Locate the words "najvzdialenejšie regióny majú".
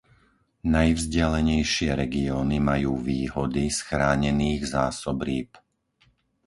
0.73-2.91